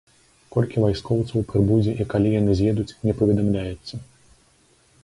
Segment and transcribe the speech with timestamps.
[0.55, 3.95] Колькі вайскоўцаў прыбудзе і калі яны з'едуць, не паведамляецца.